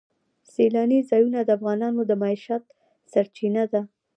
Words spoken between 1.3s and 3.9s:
د افغانانو د معیشت سرچینه ده.